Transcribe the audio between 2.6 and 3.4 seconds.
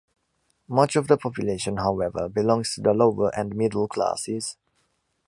to the lower